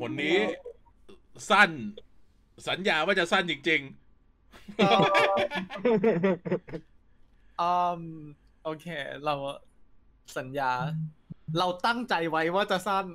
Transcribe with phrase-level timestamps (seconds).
[0.00, 0.36] คนนี้
[1.50, 1.70] สั้น
[2.68, 3.82] สัญญาว่าจะสั้นจริง
[7.60, 8.00] อืม
[8.64, 8.86] โอเค
[9.24, 9.34] เรา
[10.38, 10.70] สัญญา
[11.58, 13.06] เราตั้งใจไว้ว่าจะสั้น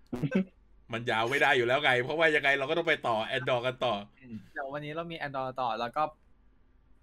[0.00, 3.94] ๆมันยาวไม่ได้อยู่แล้วไง เพราะว่ายังไงเราก็ต้องไปต่อแอนดอร์กันต่อ
[4.52, 6.02] เดี๋ยววันนี้เรามี Android ต่อแล้วก็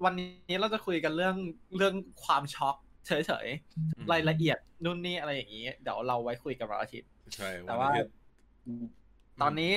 [0.03, 1.35] วันนี้เราจะคุยกันเรื่อง
[1.77, 1.93] เรื่อง
[2.23, 2.75] ความช็อก
[3.07, 3.11] เฉ
[3.45, 8.03] ยๆ รายละเอียดนู่นนี่อะไรอย่างนี้ เดี๋ยวเราไว้คุยกันวันอาทิตย์ ใช่ แต่ว่าวันนี้
[9.41, 9.73] ตอนนี้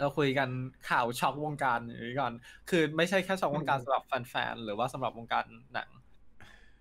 [0.00, 0.48] เราคุยกัน
[0.90, 1.78] ข่าวช็อกวงการ
[2.08, 2.32] นี้ก่อน
[2.70, 5.88] คือไม่ใช่แค่ช็อกวงการสำหรับแฟนๆหรือว่าสำหรับวงการหนัง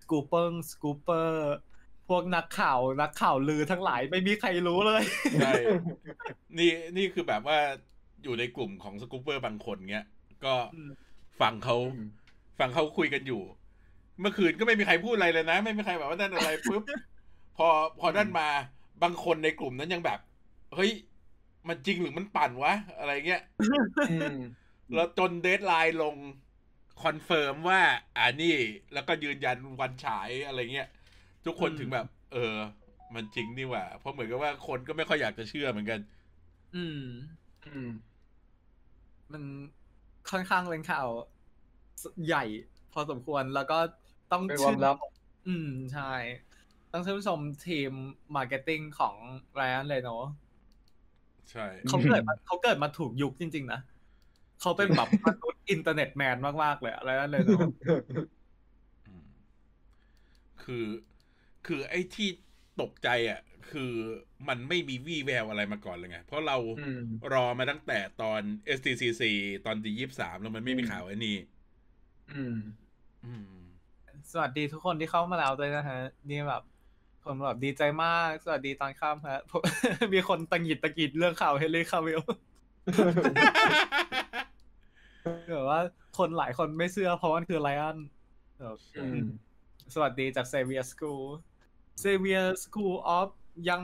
[0.02, 1.56] scooper scooper
[2.10, 5.04] พวกนักข่าวนักข่าวลือทั้งหลายไม่มีใครรู้เลย
[5.42, 5.52] ใช่
[6.58, 7.58] นี่นี่คือแบบว่า
[8.24, 10.06] อยู่ในกลุ่มของ scooper บางคนเงี้ย
[10.46, 10.92] ก็อืม
[11.42, 11.78] ฟังเขา
[12.60, 13.42] ฟังเขาคุยกันอยู่
[14.20, 16.84] เมื่อคืนก็ไม่มีใครพูดอะไรเลยนะ ไม่มีใครแบบว่านั่นอะไรปุ๊บ
[17.58, 17.68] พอ
[18.00, 18.48] พอนั่นมา
[19.04, 20.20] บางคนในกลุ่มนั้นยังแบบ
[20.76, 20.92] เฮ้ย
[21.68, 23.42] มันจริงหรือมันปั่นวะ อะไรเงี้ย
[24.94, 26.16] แล้วจน Deadline ลง
[27.04, 27.82] confirm ว่า
[28.18, 28.56] อ่านี่
[28.94, 30.90] แล้วก็ยืนยันวันฉายอะไรเงี้ย
[31.46, 32.56] ทุกคนอืมถึงแบบ เออ
[33.16, 36.00] มันจริงนี่หว่า เพราะเหมือนกับว่าคนก็ไม่ค่อยอยากจะเชื่อเหมือนกัน
[36.76, 37.02] อืม
[39.32, 39.44] มัน
[40.32, 41.08] ค่อนข้างเป็นข่าว
[42.26, 42.44] ใหญ่
[42.94, 43.80] พอสมควรแล้วก็
[44.32, 44.96] ต้องเป็นความลับ
[45.48, 46.14] อืม ใช่
[46.92, 47.92] ต้องชื่นชมทีม
[48.36, 49.16] marketing ของ
[49.56, 50.24] ไรอันเลยเนาะ
[51.52, 53.80] ใช่เขาเกิดมาเขาเกิดมาถูกยุคจริง ๆ นะ
[54.60, 57.66] เขาเป็นแบบมนุษย์ internet man มาก ๆ เลยอะไรนั่นเลยเนาะ
[59.08, 59.28] อืม
[60.64, 60.86] คือ
[61.68, 62.30] คือไอ้ที่
[62.82, 63.42] ตกใจอะ
[63.72, 63.94] คือ
[64.48, 67.02] มันไม่มีวี่แววอะไรมาก่อนเลยไง เพราะเราอืม
[67.34, 68.42] รอมาตั้งแต่ตอน
[68.78, 69.24] STCC
[69.66, 71.38] ตอนดียี่สามแล้วมันไม่มีข่าวไอ้นี่
[72.30, 72.56] อืม
[73.26, 73.48] อืม
[74.32, 75.98] สวัสดีทุกคนที่เข้ามาแล้วด้วยนะฮะ
[76.30, 76.62] นี่แบบ
[77.24, 79.62] คนแบบดีใจมาก สวัสดีตอนค่ำฮะผม
[80.14, 82.22] มีคนตังหงิดตะกิดเรื่องข่าวเฮนรี่คาวิล
[85.54, 85.80] แบบว่า
[86.18, 87.98] คนหลายคนไม่เชื่อเพราะมันคือไลออน
[88.62, 89.28] แบบอืม
[89.94, 91.24] สวัสดีจากเซเวียสคูล
[92.00, 93.30] เซเวียสคูลออฟ
[93.70, 93.82] ยัง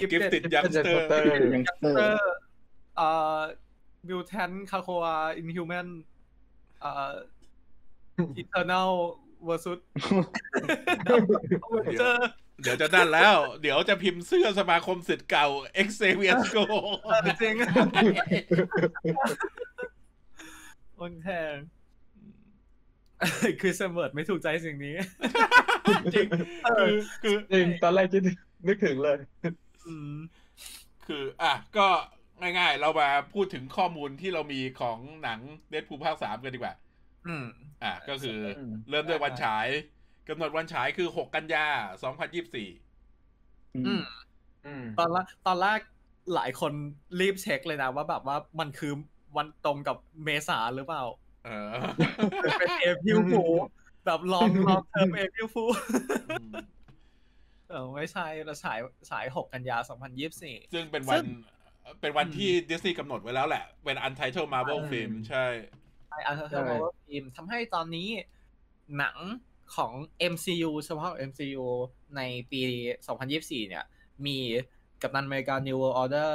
[0.00, 1.00] Gifted Youngster
[1.54, 2.34] ยังเตอร์
[2.96, 3.38] เอ่อ
[4.08, 5.86] มิวแทนคาโคอาอินฮิวแมน
[6.80, 7.12] เอ่อ
[8.36, 8.90] อิเทอร์เนล
[9.44, 9.78] เวอร์ซุด
[11.98, 12.12] เจอ
[12.62, 15.46] เดี๋ยวจะนั่นแล้ว เดี๋ยวจะพิมพ์เสื้อสมาคมสิทธิ์เก่า
[15.86, 16.64] Xavier Go
[17.42, 17.54] จริง
[20.98, 21.56] คนแทง
[23.60, 24.94] คือเสมอไม่ถูกใจสิ่งนี้
[26.14, 26.26] จริง
[26.78, 28.22] คือคือจริงตอนแรกคิด
[28.66, 29.18] นึกถึงเลย
[29.86, 30.14] อืม
[31.06, 31.86] คือ อะ ก็
[32.40, 35.40] ง่ายๆ เรามาพูดถึงข้อมูลที่เรามีของหนัง
[35.70, 36.74] เดดพูภาคสามกันดีกว่า
[37.26, 37.46] อืม
[37.82, 39.66] อะ ก็คืออืมเริ่มด้วยวันฉาย
[40.28, 41.76] กำหนดวันฉายคือ 6 กันยา 2024
[43.76, 44.02] อืม
[44.66, 45.80] อืม ตอนแรกตอนแรก
[46.34, 46.72] หลายคน
[47.20, 48.92] รีบเช็คเลยนะ ว่าแบบว่ามันคือ
[49.36, 51.04] วันตรงกับเมษาหรือเปล่า
[51.44, 51.74] เออ
[52.58, 53.42] เป็น April Fool
[54.06, 55.64] แบบ long long term April Fool
[56.30, 56.52] อืม
[57.70, 58.78] เออไม่ใช่เราฉาย
[59.10, 61.24] ฉายหกกันยาสองพันยี่สิบสี่ซึ่งเป็นวัน
[62.00, 65.44] เป็นวันที่ดิสนีย์กำหนดไว้แล้วแหละ เป็น Untitled Marvel อืม Film ใช่
[66.10, 68.08] ไอ้ Untitled Marvel Film ทำให้ตอนนี้
[68.98, 69.16] หนัง
[69.74, 69.92] ของ
[70.32, 71.64] MCU เฉพาะ MCU
[72.16, 72.60] ในปี
[73.16, 73.84] 2024 เนี่ย
[74.26, 74.38] มี
[75.02, 76.32] กัปตันอเมริกา New World Order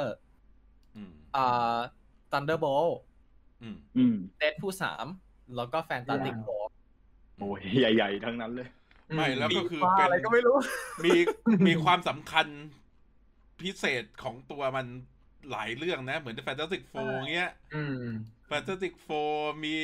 [0.96, 1.78] อืมอ่า
[2.32, 2.92] Thunderbolt
[3.62, 4.74] อืมอืม Deadpool
[5.14, 6.64] 3แล้วก็ Fantastic ว้าว Four
[7.38, 8.68] โอ้ยใหญ่ ๆ ทั้งนั้นเลย
[9.14, 10.56] ไม่แล้วก็คือว่าเป็นอะไรก็ไม่รู้
[11.04, 11.16] มี
[11.66, 12.46] มีความสำคัญ
[13.60, 14.86] พิเศษของตัวมัน
[15.50, 18.04] หลายเรื่องนะ เหมือน Fantastic Four เงี้ยอืม
[18.50, 19.76] Fantastic Four มี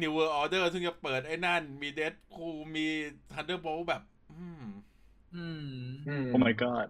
[0.00, 2.86] New World Order ซึ่งจะเปิดไอ้นั่น มี Deadpool มี
[3.32, 4.64] Thunderbolt แบบอืม
[5.36, 5.68] อืม
[6.08, 6.86] อืมโอ้ my god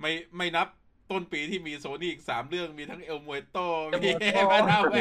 [0.00, 0.68] ไม่ไม่นับ
[1.10, 4.94] ต้นปีที่มีโซนี่อีกสามเรื่องมีทั้งเอลมวยโต El มี Muerto มาดาเว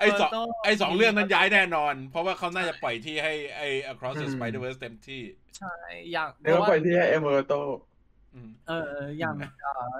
[0.00, 0.30] ไอสอง
[0.64, 5.22] ไอสองเรื่องนั้นย้ายแน่นอน เพราะว่าเขาน่าจะปล่อยที่ให้ไอ Across the อืม Spider-Verse เต็มที่
[5.58, 5.74] ใช่
[6.12, 7.52] อย่างเดี๋ยวเพราะว่าไปที่เอเมอร์โต
[8.34, 9.94] อืมเอออย่างเอ่อ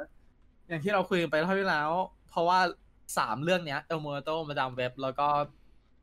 [0.68, 1.90] อย่างที่เราคุยกันไปเทปที่แล้ว
[2.30, 2.60] เพราะว่า
[3.18, 5.26] สามเรื่องเนี้ย El Muerto Madame Web แล้วก็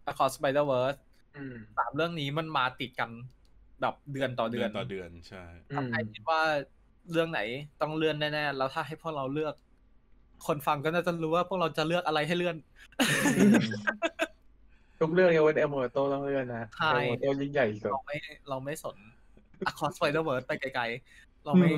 [0.09, 0.99] Across Spider Verse
[1.37, 3.09] อืมสามเรื่องนี้มันมาติดกัน
[3.81, 6.41] แบบเดือนต่อเดืเดืออนนต่อเดือนใช่อืมทำให้คิดว่า
[7.11, 7.41] เรื่องไหน
[7.81, 9.55] ต้องเลื่อนแน่ๆแล้วถ้าให้พวกเราเลือก
[10.47, 12.55] คนฟังก็น่าจะรู้ว่าพวกเราจะเลือกอะไรให้เลื่อน
[14.99, 18.17] ทุกเรื่องยกเว้น El Muerto ต้องเลื่อนนะใช่ El Muerto ยิ่งใหญ่สุดเราไม่
[18.49, 18.97] เราไม่สน
[19.69, 21.69] Across Spider Verse ไปไกลๆเราไม่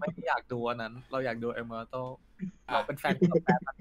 [0.00, 1.96] ไม่อยากดูอันนั้น เราอยากดูเอลเมอร์โต
[2.72, 3.72] เราเป็นแฟนกับแฟนมั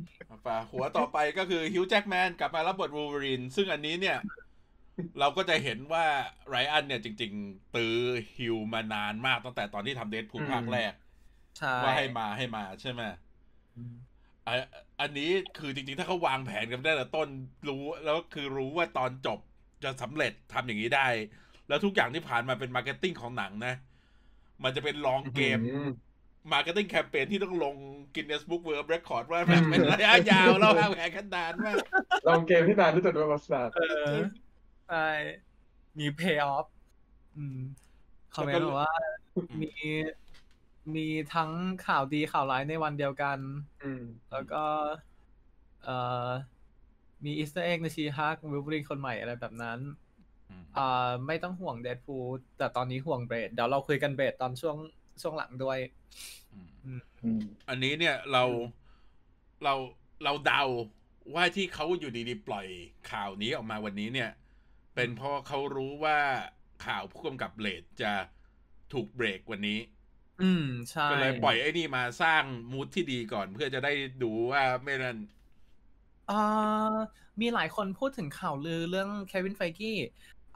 [0.42, 4.18] นป่าหัวต่อไปก็คือฮิวจ์แจ็กแมนกลับมารับบทวู l เวอรีนซึ่งอันนี้เนี่ย
[5.20, 6.06] เราก็จะเห็นว่า
[6.50, 7.98] ไรอันเนี่ยจริง ๆ ตื้อ
[8.36, 10.94] ฮิวมานานมากตั้งแต่ตอนที่ทำเดทพูภาคแรก
[11.58, 13.02] ใช่ว่าให้มาให้มาใช่ไหม
[13.76, 13.96] อืม
[14.48, 14.54] อะ
[15.02, 17.28] อันนี้คือจริง ๆ ถ้าเขาวางแผนกันได้แต่ต้น
[17.70, 19.40] รู้แล้วคือรู้ว่าตอนจบ
[19.84, 21.08] จะสำเร็จทำอย่างนี้ได้
[21.68, 23.74] แล้วทุกอย่างที่ผ่านมาเป็น marketing ของหนังนะ
[24.64, 25.82] มันจะเป็น long game อื
[26.50, 27.76] ม marketing campaign ที่ต้องลง
[28.16, 31.76] Guinness Book World Record ว่าแบบเป็นระยะยาวแล้ววางแผนกันนานมาก
[32.28, 34.14] long game ที่นานที่สุดในประวัติศาสตร์เออ
[34.90, 35.08] ใช่
[36.00, 36.68] มี pay off
[37.38, 37.60] อืม
[38.36, 38.96] comment บอกว่า
[39.62, 39.72] มี
[40.96, 41.52] มีทั้ง
[41.88, 43.38] ข่าวดีข่าวร้ายในวันเดียวกัน
[43.84, 44.64] อืมแล้วก็
[45.84, 46.28] เอ่อ
[47.26, 49.80] มี Easter egg ใน She-Hulk Wolverine คนใหม่อะไรแบบนั้น
[50.50, 52.18] อืมอ่าไม่ต้องห่วง Deadpool
[52.58, 54.78] แต่ตอนนี้ห่วง Blade เดี๋ยวเราคุยกัน Blade ตอนช่วง
[55.22, 55.80] ช่วงหลังด้วย
[56.52, 58.44] อืมอืมอันนี้เนี่ยเรา
[59.64, 59.74] เรา
[60.24, 60.64] เราเดา
[61.34, 62.68] ว่าที่เขาอยู่ดีๆ ปล่อย
[63.12, 64.32] ข่าวนี้ออกมาวันนี้เนี่ย
[64.96, 66.20] เป็นเพราะเขารู้ว่า
[66.86, 68.12] ข่าวผู้กำกับ Blade จะ
[68.94, 69.80] ถูกเบรกวันนี้
[70.42, 73.92] อืมใช่ก็เลยปล่อยไอ้นี่มาสร้างมูทที่ดีก่อนเพื่อจะได้
[74.24, 75.18] ดูว่าไม่นั่น
[76.30, 76.36] อ่า
[77.42, 79.98] มีหลายคนพูดถึงข่าวลือเรื่องเควินไฟกี้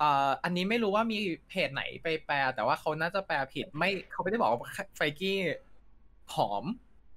[0.02, 1.18] อ่าอันนี้ไม่รู้ว่ามี
[1.50, 4.60] เพจไหนไปแปล แต่ว่าเขาน่าจะแปลผิดไม่เขาไม่ได้บอกว่า
[4.98, 5.38] ไฟกี้
[6.32, 6.64] ผอม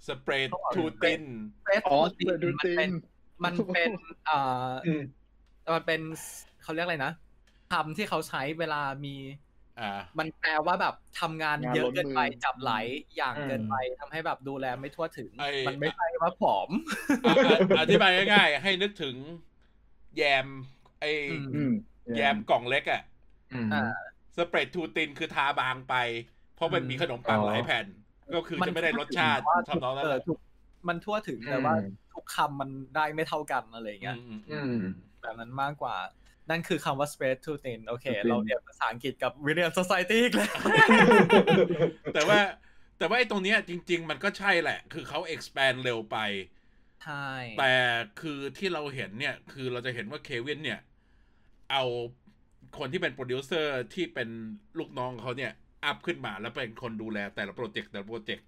[0.07, 1.23] สเปรย์เขาบอกทูติน
[1.65, 2.91] เฟสอ๋อทูตินดูมันติเป็นน
[3.45, 3.91] มันเป็น
[4.29, 5.03] อ่าอืม
[5.75, 6.01] มันเป็น
[6.63, 7.13] เขาเรียกอะไรนะ
[7.73, 9.15] คำที่เขาใช้เวลามี
[9.81, 12.73] อ่ามันแปลว่าแบบทำงานงานเยอะล้นเกินไปมือจับไหล
[13.17, 16.71] อย่างอืมเกินไปทำให้แบบดูแลไม่ทั่วถึงไอ้มันไม่ใช่ว่าผอม
[17.27, 19.17] อะอะอธิบายง่ายๆให้นึกถึง
[20.17, 20.49] แยม
[21.01, 21.73] ไออืมอืม
[22.15, 23.01] แยมกล่องเล็กอะ
[23.53, 23.77] อืมอ่า
[24.37, 25.93] สเปรดทูตินคือทาบางไป
[26.53, 27.87] เพราะมันอืมมีขนมปังอ๋อหลายแผ่น
[28.33, 30.39] ก็คือจะไม่ได้รสชาติว่าทำนองนั้นเอแหอละทุก
[30.89, 31.75] มันทั่วถึงแต่ว่า
[32.13, 34.75] ทุกคำมันได้ไม่เท่ากันอะไรอย่างเงี้ยอืมอือืมม
[35.21, 35.97] แบบนั้นมากกว่า
[36.51, 40.49] นั่นคือคำว่า spread too thin โอเค Too thin เราเรียนภาษาอังกฤษกับ William Society อีกแล้ว
[42.13, 42.41] แต่ว่า
[42.99, 46.17] แต่ว่าไอ้ตรงเนี้ยจริง ๆ มันก็ใช่แหละ คือเขา expand เร็วไป
[47.01, 47.13] ใช่
[47.55, 47.73] แต่
[48.17, 50.79] คือที่เราเห็นเนี่ย คือเราจะเห็นว่าเควินเนี่ย
[51.71, 51.85] เอา
[52.79, 54.29] คนที่เป็นโปรดิวเซอร์ที่เป็น
[54.79, 55.53] ลูกน้องเขาเนี่ย
[55.85, 58.47] up ขึ้นมาแล้วเป็นคนดูแลแต่ละ project แต่ละ project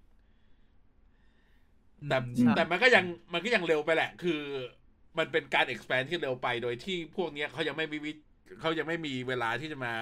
[2.07, 4.41] แต่อืมใช่แต่มันก็ยังมันก็ยังเร็วไปแหละ คือ
[5.17, 8.11] มันเป็นการ expand ที่เร็วไปโดยที่พวกเนี้ยเขายังไม่มีวิ
[8.59, 9.93] เขายังไม่มีเวลาที่จะมา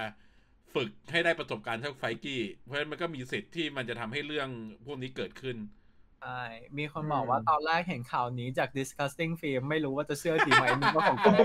[0.74, 4.48] ฝึกให้ได้ประสบการณ์เท่า Feige เพราะฉะนั้นมันก็มีสิทธิ์ที่มันจะทำให้เรื่อง
[4.86, 5.56] พวกนี้เกิดขึ้น
[6.22, 6.42] ใช่
[6.78, 11.44] มีคนบอกอืมว่าตอนแรกเห็นข่าวนี้จาก disgusting film ไม่รู้ว่าจะเชื่อดีไหมนึกว่าของปลอม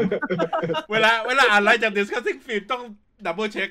[0.91, 2.83] เวลาเวลาอ่านอะไรจาก discussing film ต้อง
[3.25, 3.69] double check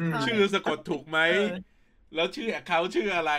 [0.00, 1.54] อืมใช่ชื่อสะกดถูกไหมเออ
[2.14, 3.32] แล้วชื่อเขาชื่ออะไร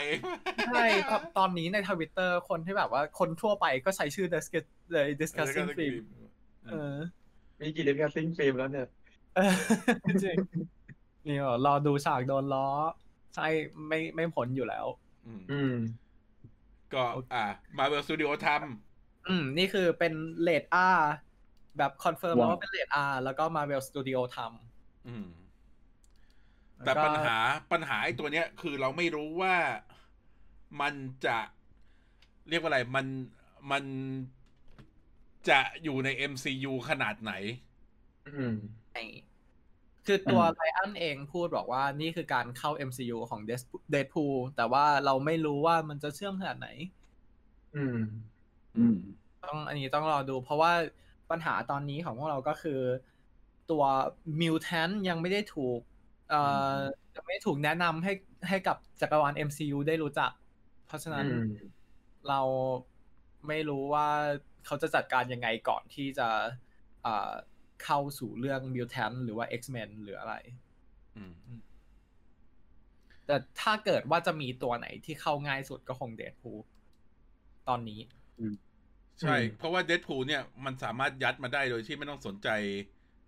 [0.68, 6.04] ใช่ครับตอนนี้ในทวิตเตอร์คนที่แบบว่าคนทั่วไปก็ใช้ชื่อ discuss เลย discussing film
[6.72, 6.96] เออ
[7.60, 8.88] มีกี่เดนการซิงฟิล์มแล้วเนี่ย
[9.36, 9.54] เออ
[10.06, 10.38] จริง
[11.28, 12.68] นี่เหรอรอดูฉากโดนล้อ
[13.36, 13.48] ใช่
[13.88, 14.86] ไม่ไม่ผลอยู่แล้ว
[15.26, 15.74] อืมอืม
[16.94, 17.04] ก็
[17.34, 17.44] อ่า
[17.78, 18.48] มาเวลสตูดิโอท
[19.28, 20.88] อืม นี่คือเป็นเลดอา
[21.78, 27.38] แบบคอนเฟิร์มว้าวว่าเป็นเลดอาแล้วก็ Marvel Studio ทำอืมำแต่ล้วก็ปัญหา
[27.72, 29.56] ปัญหาไอ้ตัวเนี้ย คือเราไม่รู้ว่า
[30.82, 30.94] มัน
[31.26, 31.38] จะ
[32.50, 33.06] เรียกว่าอะไร มัน
[33.72, 33.84] มัน
[35.50, 37.34] จะอยู่ใน MCU ขนาดไหน
[38.26, 38.56] อืม
[38.92, 39.02] ใช่
[40.06, 43.42] คือตัวอืมไลอันเองพูดบอกว่านี่คือการเข้า MCU ของ
[43.94, 46.68] Deadpool แต่ว่าเราไม่รู้ว่ามันจะเชื่อมขนาดไหน
[47.74, 47.96] อืม
[48.76, 48.94] อืม
[49.44, 50.72] ต้องอันนี้ต้องรอดู เพราะว่า
[51.30, 52.72] ปัญหาตอนนี้ของพวกเราก็คือ
[53.68, 53.84] ตัว
[54.42, 55.80] มิวแทนยังไม่ได้ถูก
[56.28, 56.36] เอ่อ
[57.16, 58.12] ยังไม่ได้ถูกแนะนำให้
[58.50, 60.32] ให้กับจักรวาล MCU ได้รู้จัก
[60.86, 61.76] เพราะฉะนั้นอืม
[62.28, 62.42] เรา
[63.48, 64.08] ไม่รู้ว่า
[64.66, 66.28] เขาจะจัดการยังไงก่อนที่จะ
[67.02, 67.32] เอ่อ
[67.84, 70.36] เข้าสู่เรื่องมิวแทนหรือว่า X-Men หรืออะไร
[71.16, 71.34] อืม
[73.26, 76.52] แต่ถ้าเกิดว่าจะมีตัวไหนที่เข้าง่ายสุดก็คงเดดพู
[77.68, 78.00] ตอนนี้
[79.22, 82.50] ใช่อืมเพราะว่าเด p พูเนี่ยมันสามารถยัดมาได้โดยที่ไม่ต้องสนใจ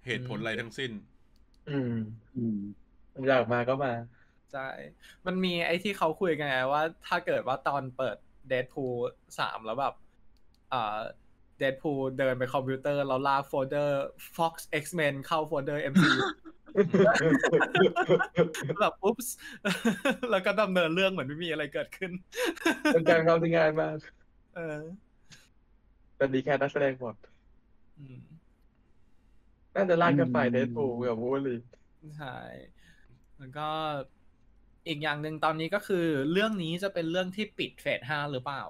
[0.06, 0.92] เหตุผลอืมอะไรทั้งสิ้น
[1.70, 1.96] อืม
[2.36, 2.60] อืม
[3.27, 3.94] อยากมาก็มา
[4.54, 4.68] ใช่
[5.25, 8.18] มันมีไอ้ที่เขาคุยกันไงว่า ถ้าเกิดว่าตอนเปิด
[8.50, 8.86] เด p พู
[9.39, 9.94] สามแล้วแบบ
[10.74, 10.98] อ่า
[11.60, 14.06] เด p พูเดินไปคอมพิวเตอร์แล้วลากโฟลเดอร์
[14.38, 16.22] Fox X-Men เข้าโฟลเดอร์ MCU
[18.82, 19.36] แบบ oops
[20.32, 22.12] แล้วก็ดำเนินเรื่องเหมือนไม่มีอะไรเกิดขึ้น
[22.94, 23.98] เป็นการเข้าที่ง่ายมาก
[24.56, 24.80] เออ
[26.18, 27.16] แต่ดีแค่นักแสดงหมด
[27.98, 28.20] อืม
[29.76, 31.56] น่าจะลากกันไปอืมเดดพูลกับวูลี
[32.18, 32.38] ใช่
[33.38, 33.70] แล้วก็
[34.88, 38.64] อีกอย่างหนึ่งตอนนี้ก็คือเรื่องนี้จะเป็นเรื่องที่ปิดเฟสห้าหรือเปล่า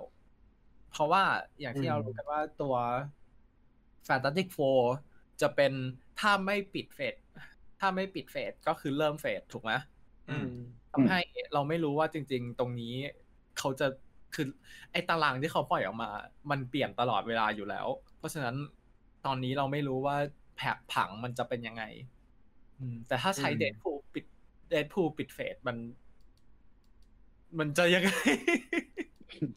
[0.97, 1.23] เพราะว่า
[1.59, 2.75] อย่างที่เรารู้กันว่าตัว
[4.07, 4.81] Fantastic Four
[5.41, 5.73] จะเป็น
[6.19, 7.15] ถ้าไม่ปิดเฟส
[7.79, 9.71] ถ้าไม่ปิดเฟสก็คือเริ่มเฟสถูกไหม
[10.29, 10.47] อืม
[10.91, 11.19] ทำให้
[11.53, 12.93] เราไม่รู้ว่าจริง ๆ ตรงนี้
[13.57, 13.87] เขาจะ
[14.35, 14.47] คือ
[14.91, 16.09] ไอ้ตารางที่เขาปล่อยออกมา
[16.51, 17.87] มันเปลี่ยนตลอดเวลาอยู่แล้ว
[18.17, 18.55] เพราะฉะนั้น
[19.25, 20.17] ตอนนี้เราไม่รู้ว่า
[20.57, 21.83] แผกผังมันจะเป็นยังไง
[22.79, 24.25] อืมแต่ถ้าใช้อืมเดดพูปิด
[24.69, 25.77] เดดพูปิดเฟสมัน
[27.59, 28.09] มันจะยังไง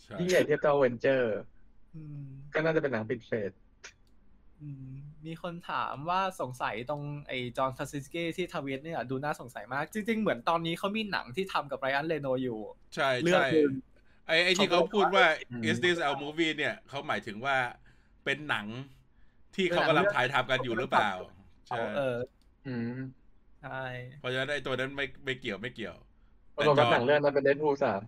[0.02, 1.38] ใช่ยิ่งใหญ่เทียบเท่าเวนเจอร์
[1.94, 2.24] อืม
[2.54, 3.52] ก็น่าจะเป็นหนังปิดเฟส
[4.60, 4.92] อืม
[5.26, 12.60] มีคนถามว่าสงสัยตรงไอ้ John Krasinski ที่ทวิตเนี่ยดูน่าสงสัยมาก จริง ๆ เหมือนตอนนี้เขามีหนังที่ทำกับ Ryan Reynolds อยู่
[12.94, 13.72] ใช่เรื่องใช่หนึ่ง
[14.26, 17.56] ไอ้ไอ้ที่เขาเขาก็พูดว่าอืม is this a movie เนี่ยเขาหมายถึงว่า
[18.24, 18.66] เป็นหนัง
[19.54, 21.12] ที่เขากำลังถ่ายทำกันอยู่หรือเปล่า
[21.68, 22.16] ใช่เออ
[22.66, 22.98] อืม
[23.62, 23.82] ใช่
[24.20, 25.96] เพราะฉะนั้นไอ้ตัวนั้นไม่ไม่เกี่ยวไม่เกี่ยว
[26.56, 28.00] ปรากฏว่าหนังเรื่องนั้นเป็นเดนพูสาม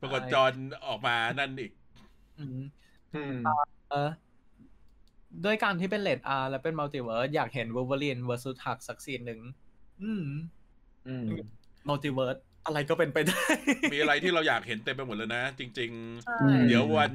[0.00, 0.52] ปรากฏจอห์น
[0.86, 1.72] ออกมานั่นอีก
[2.38, 2.60] อืม
[3.14, 3.36] อืม
[3.90, 4.10] เออ
[5.44, 9.40] ด้วยการที่เป็นเลดอาร์และเป็นมัลติเวิร์สอยากเห็นวู l เวอรีนเวอร์ซูทักสักซีนหนึ่ง
[10.02, 10.26] อืม
[11.06, 11.26] อืม
[11.88, 12.36] multiverse
[12.66, 13.44] อะไรก็เป็นไปได้
[13.92, 15.90] มีอะไรที่เราอยากเห็นเต็มไปหมดเลยนะ จริง
[16.24, 17.10] ใช่อืมๆเดี๋ยววัน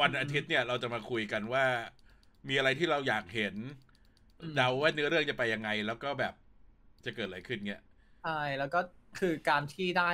[0.00, 1.64] วันอาทิตย์เนี่ยเราจะมาคุยกันว่า
[2.48, 3.54] มีอะไรที่เราอยากเห็น
[4.56, 6.34] เดาว่าเนื้อเรื่องจะไปยังไง แล้วก็แบบ
[7.04, 7.82] จะเกิดอะไรขึ้นเนี่ย
[8.22, 8.80] ใช่แล้วก็
[9.18, 10.12] คือการที่ได้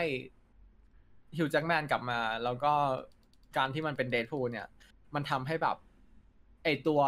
[1.37, 2.73] ฮิวจ c กแมนกลับมา แล้วก็
[3.57, 4.67] การที่มันเป็นเด p พูเนี่ย
[5.15, 5.77] มันทำให้แบบ
[6.65, 7.01] ไอตัว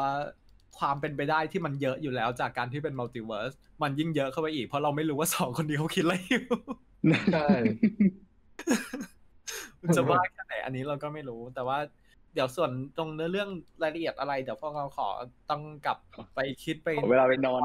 [0.78, 3.52] ความเป็นไปได้ที่มันเยอะอยู่แล้วจากการที่เป็น multiverse
[3.82, 6.44] มันยิ่งเยอะเข้าไปอีก เพราะเราไม่รู้ว่าสองคนนี้เขาคิดอะไรอยู่
[7.32, 7.48] ใช่
[9.96, 11.78] จะว่าแค่ไหนอันนี้เราก็ไม่รู้ แต่ว่า
[12.34, 13.48] เดี๋ยวส่วนตรงเนื้อเรื่อง
[13.82, 15.08] รายละเอียดอะไร เดี๋ยวพวกเราขอ
[15.50, 15.98] ต้องกลับ
[16.34, 17.60] ไปคิดไปขอเวลาไปนอน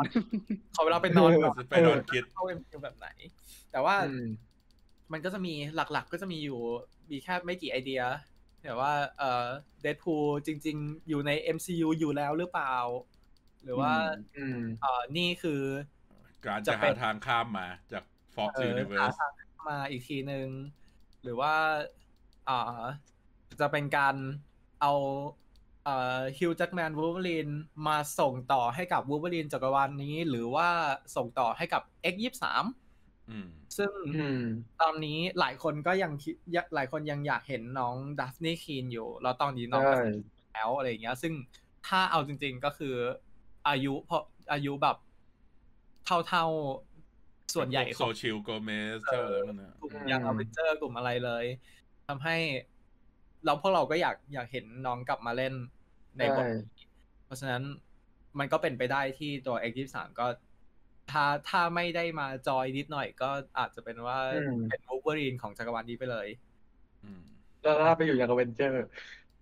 [0.76, 3.08] ขอเวลาไปนอนก่อนไปนอนคิดเข้าเอ็มคิวแบบไหน
[3.72, 4.16] แต่ว่าอื
[5.12, 6.60] มมันก็จะมีหลักๆ ก็จะมีอยู่
[7.12, 8.02] มีแค่ไม่กี่ไอเดีย
[8.64, 9.48] แต่ว่าเอ่อ
[9.82, 12.76] เด p พูจริง ๆ อยู่ใน MCU อยู่แล้วหรือเปล่า
[13.64, 13.94] หรือว่า
[14.38, 15.62] อืมเอ่อนี่คือ
[16.46, 18.04] การจะจะเป็หานทางข้ามมาจาก
[18.36, 19.32] Fox เอ่อหา Universe ทาง
[19.70, 20.48] มาอีกทีหนึ่ง
[21.24, 21.54] หรือว่า
[22.50, 22.84] อ่า
[23.60, 24.16] จะเป็นการ
[24.82, 24.94] เอา
[25.84, 27.50] เอ่อฮิวจ c กแมนวู l เวอรีน
[27.88, 30.70] มาส่งต่อให้กับวู l เวอรีนจักรวาลนี้ หรือว่า
[31.16, 31.82] ส่งต่อให้กับ
[32.14, 32.85] X ยี่สามอืม
[33.77, 34.41] ซึ่งอืม
[34.82, 40.10] ตอนนี้หลายคนก็ยังคิดยหลายคนยังอยากเห็นน้อง Dafne Keen อยู่ แล้วตอนนี้น้องก็ใช่
[40.53, 41.34] แล้วอะไรอย่างเงี้ย ซึ่ง
[41.88, 42.96] ถ้าเอาจริง ๆก็คือ
[43.70, 44.98] อายุเพราะอายุแบบ
[46.05, 51.46] เท่าเท่าๆส่วนใหญ่ของ Xochitl Gomez เท่าอะไรพวกนั้นกลุ่มอืม Young Avenจอร์กลุ่มอะไรเลย
[52.08, 52.38] ทำให้
[53.46, 55.53] เราพวกเราก็อยากอยากเห็นน้องกลับมาเล่น
[56.17, 56.88] ในบทใช่นี้
[57.25, 57.63] เพราะฉะนั้น
[58.39, 60.25] มันก็เป็นไปได้ที่ตัว X23 ก็
[61.08, 63.26] ถ้าถ้าไม่ได้มาจอยนิดหน่อยก็
[63.58, 66.28] อาจจะเป็นว่าอืมเป็นวูเวอรีนของจักรวาลนี้ไปเลย
[67.04, 67.22] อืม
[67.62, 68.78] แล้วถ้าไปอยู่ Young Avengers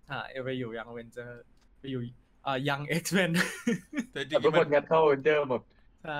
[0.08, 1.34] อ่าเอไปอยู่ Young Avengers
[1.78, 2.00] ไปอยู่
[2.44, 3.30] อ่า Young X-Men
[4.12, 5.62] แต่จริแต่งทุกๆคมันนงัดเข้าเวนเจอร์หมด
[6.02, 6.12] ใช่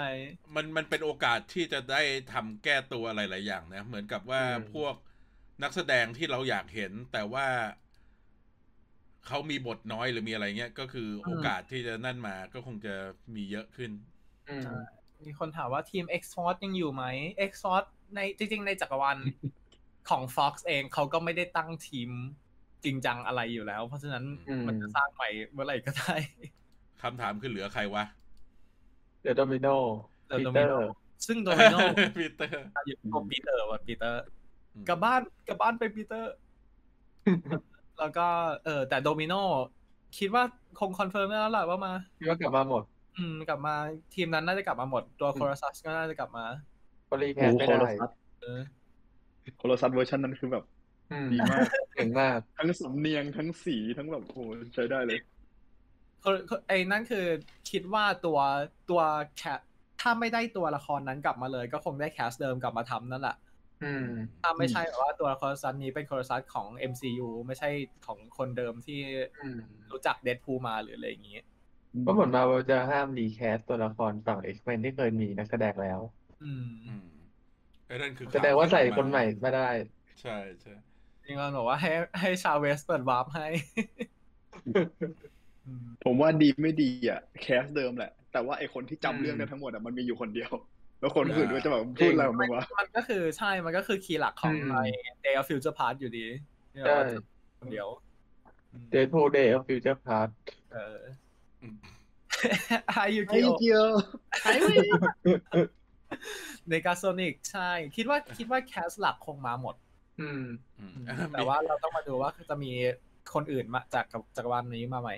[0.54, 4.94] มันมันเป็นโอกาสที่จะได้ทำแก้ตัวอะไรหลายอย่างนะ เหมือนกับว่าอืมพวก
[5.62, 7.46] นักแสดงที่เราอยากเห็น แต่ว่า
[9.26, 12.94] เขามีบทน้อยหรือมีอะไรเงี้ย ก็คือโอกาสที่จะนั่นมาก็คงจะ
[13.34, 13.90] มีเยอะขึ้น
[14.46, 14.52] อื
[15.20, 17.04] มมีคนถามว่าทีม X Force ยังอยู่ไหม
[17.50, 19.16] X Force ในจริง ๆ ในจักรวาล
[20.08, 22.10] ของ Fox เองเขาก็ไม่ได้ตั้งทีม
[22.84, 26.14] จริงจังอะไรอยู่แล้ว เพราะฉะนั้นอืมมันจะสร้างใหม่เมื่อไหร่ก็ได้
[27.02, 28.04] คำถามคือเหลือใครวะ
[29.22, 29.68] เดอะโดมิโน
[30.26, 30.92] เดี๋ยวปีโดเตมิอโนร์
[31.26, 31.76] ซึ่งโดมิโน
[32.16, 34.22] ปีเตอร์อยู่กับปีเตอร์ว่ะปีเตอร์
[34.74, 36.32] อืมกลับบ้านกลับบ้านไปปีเตอร์
[37.98, 38.26] แล้วก็
[38.64, 39.34] เออแต่โดมิโน
[40.18, 40.42] คิดว่า
[40.78, 42.82] คงคอนเฟิร์มได้แล้วแหละว่ามาคิดว่ากลับมาหมด
[43.16, 43.74] อืมกลับมา
[44.14, 46.44] ทีมนั้นน่าจะกลับมาหมดตัวโครัซัสก็น่าจะกลับมา
[47.08, 48.60] พอรีแคโอ้สโหไม่โคโลได้ซัสเออ
[49.56, 50.64] โคโลซัสเวอร์ชันนั้นคือแบบ
[51.12, 54.40] อืมดีมาก เก่งมาก ทั้งสำเนียงทั้งสีทั้งแบบโอ้โห
[54.74, 55.18] ใช้ได้เลย
[56.22, 57.26] คนคนไอ้นั่นคือ
[57.70, 58.38] คิดว่าตัว
[58.90, 59.02] ตัว
[59.36, 59.58] cast
[60.00, 63.36] ถ้าไม่ได้ตัวละครนั้นกลับมาเลย ก็คงได้ cast เดิมกลับมาทำนั่นแหละ
[63.82, 64.06] อืม
[64.42, 67.68] ถ้าไม่ใช่แบบว่าตัวละครซันนี้เป็น Colossus ของ MCU ไม่ใช่
[68.06, 69.00] ของคนเดิมที่
[69.42, 71.38] อืม รู้จัก Deadpool มาหรืออะไรอย่างงี้
[72.06, 76.00] ก็เหมือนมาว่าจะห้าม recast ตัวละครฝั่ง X-Men ที่เคยมีนักแสดงแล้ว
[76.40, 77.02] อืมอืม
[77.86, 79.60] ไอ้นั่นคือแสดงว่าใส่ข่ที่ออกคนใหม่ไม่ได้
[80.20, 80.30] ใช่
[80.62, 80.70] ใช่
[81.24, 83.46] จริงๆบอกว่าให้ให้ชาวเวสเปิดวาร์ปให้
[85.64, 90.50] อืมผมว่าดีไม่ดีอะ แคสเดิมแหละ แต่ว่าไอคนที่อืจำมเรื่องได้ทั้งหมดอะมันมีอยู่คนเดียว
[90.98, 94.74] แล้วคนอื่นก็จะแบบพูดอะไรของมึงวะมันก็คือใช่มันก็คือคีย์หลักของอืมใน
[95.22, 96.20] Day of Future Past อยู่ดี
[96.70, 97.16] ที่แบบใช่ว่าจะ
[97.60, 97.88] คนเดียว
[98.72, 100.28] อืมเดทโพเดย์ฟิวเจอร์พาร์ท
[100.70, 101.23] เออ
[101.64, 101.76] อืม
[102.96, 103.84] ฮายุไอ้กิโอเกียว
[106.68, 109.74] Negasonic ใช่ คิดว่าคิดว่า cast หลักคงมาหมด
[110.20, 110.42] อืม
[110.78, 110.92] อืม
[111.32, 112.70] แต่ว่าเราต้องมาดูว่าจะมี
[113.34, 115.10] คนอื่นมาจากกับจักรวาลนี้มาไหม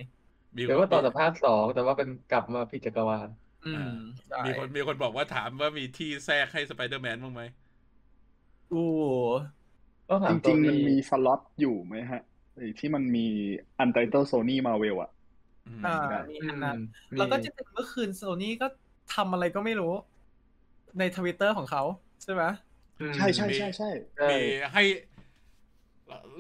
[0.57, 3.29] มีเดี๋ยวว่าต่อจากภาคสองแต่ว่าเป็นกลับมาผิดจักรวาล
[3.67, 3.95] อืม
[4.29, 7.43] ใช่มีคนมีคนบอกว่าถามว่ามีที่แทรกให้สไปเดอร์แมนบ้างไหม
[8.73, 8.87] อู้
[10.09, 12.23] ก็หาจตัวริงๆมันนี้มีสล็อตอยู่ไหมฮะ
[12.57, 13.27] ไอ้ที่มันมี
[13.79, 15.11] Untitled Sony Marvel อะ
[15.67, 16.79] อืมอ่าได้มีอือันมนั้น
[17.15, 18.67] มีแล้วก็จริงๆเมื่อคืนโซนี่ก็
[19.15, 19.93] ทำอะไรก็ไม่รู้
[20.99, 21.83] ในทวิตเตอร์ของเขา
[22.23, 22.45] ใช่ไหม
[23.01, 24.41] อืมใช่ใช่ใช่ใช่ใช่มี
[24.73, 24.85] ให้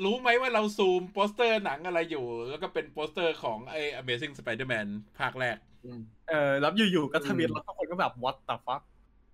[0.04, 8.82] รู้ไหมว่าเราซูมโปสเตอร์หนังอะไรอยู่ แล้วก็เป็นโปสเตอร์ของไอ้ Amazing Spider-Man ภาคแรกอืมเออแล้วอยู่ๆก็ทวิตอืมแล้วทุกคนก็แบบ what the fuck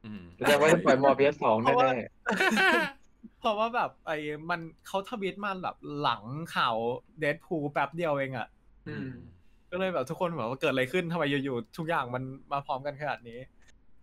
[0.05, 2.07] อืมแสดงว่าจะปล่อย Morbius สองเพราะว่าแน่
[3.41, 4.17] เพราะว่าแบบไอ้
[4.51, 6.23] มันเขาทวิตมาแบบหลัง
[6.57, 6.77] ข่าว
[7.19, 9.11] Deadpool แป๊บเดียวเองอะๆอืม
[9.73, 13.39] ก็เลยแบบทุกคนแบบว่าเกิดอะไรขึ้นทำไมอยู่ๆทุกอย่างมันมาพร้อมกันขนาดนี้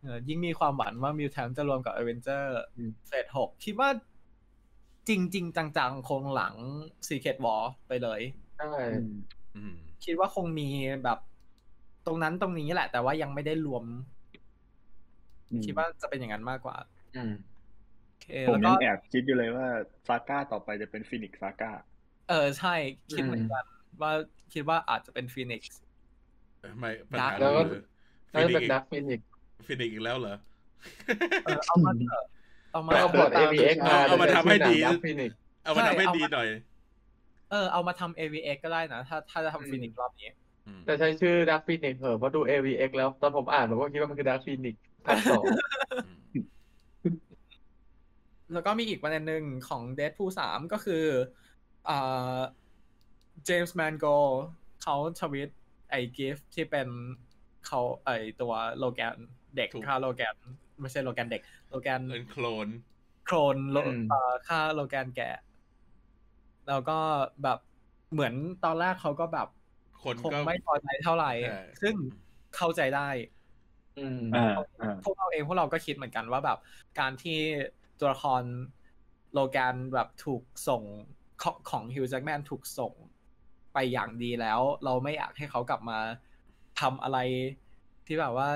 [0.01, 3.89] เออยิ่งมีความหวังว่า mutant จะรวมกับเอเวนเจอร์อืม phase หกคิดว่า
[5.09, 6.55] จริงๆจังๆ คงหลัง
[7.07, 8.21] ซีเค t วอลไปเลย
[8.57, 8.65] ใช่
[9.55, 10.67] อืมคิดว่าคงมี
[11.03, 11.19] แบบ
[12.05, 13.83] ตรงนั้นตรงนี้แหละ แต่ว่ายังไม่ได้รวม
[15.65, 16.75] คิดว่าจะเป็นอย่างนั้นมากกว่า
[17.15, 17.33] อืม
[18.07, 19.67] โอเคผมแล้วยัก็งแอบคิดอยู่เลยว่า
[20.07, 21.71] saga ต่อไปจะเป็น Phoenix Saga
[22.29, 22.69] เออใช่
[23.11, 23.65] คิดเหมือนกัน
[24.01, 24.11] ว่า
[24.53, 25.79] คิดว่าอาจจะเป็น Phoenix
[26.79, 27.81] ไม่ปัญหาแล้วก็คือ
[28.33, 29.21] น่าจะเป็น Phoenix Dark Phoenix
[29.67, 30.35] Phoenix อีกแล้วเหรอ
[31.43, 32.23] เออเอามาเถอะ
[32.71, 35.31] เอามาก็เอาบอร์ด AVX มาเอามาทำให้ดี Dark Phoenix
[35.63, 36.47] เอามาทำให้ใช่เอาดีมาหน่อย
[37.51, 40.29] เออเอามาทำ AVX ก็ได้นะถ้าถ้าจะอืมทำ Phoenix รอบนี้
[40.65, 44.75] อืมแต่ใช้ชื่อ Dark Phoenix เหอะเพราะดู AVX แล้ว ตอนผมอ่านผมก็คิดว่ามันคือ Dark Phoenix
[45.05, 45.43] ภาคสอง
[48.53, 51.03] แล้วก็มีอีกประเด็นหนึ่งของ Deadpool 3ก็คือ
[51.89, 52.39] อ่า
[53.45, 54.05] James Mangold
[54.83, 55.49] เขาทวีต
[55.89, 56.87] ไอ้ GIF ที่เป็น
[57.67, 59.15] เขาไอ้ตัว Logan
[59.55, 60.35] เด็กถูกฆ่า Logan
[60.79, 62.67] ไม่ใช่ Logan เด็ก Logan เอิน clone
[63.25, 65.39] clone โลอืมเอ่อฆ่า Logan แกะ
[66.67, 66.97] แล้วก็
[67.43, 67.59] แบบ
[68.13, 68.33] เหมือน
[68.65, 69.47] ตอนแรกเขาก็แบบ
[70.03, 71.95] คนคงก็ไม่พอใจเท่าไหร่ใช่ซึ่ง
[72.55, 73.09] เข้าใจได้
[73.99, 76.57] อืมอ่าอ่าพวกเราเองพวกเราก็คิดเหมือนกันว่าแบบ
[76.99, 77.39] การที่
[77.99, 78.43] ตัวละคร
[79.33, 80.83] โลแกนแบบถูกส่ง
[81.41, 82.93] ของของฮิวจ c กแมนถูกส่ง
[83.73, 85.99] ไปอย่างดีแล้ว เราไม่อยากให้เขากลับมา
[86.79, 87.17] ทำอะไร
[88.07, 88.49] ที่แบบว่า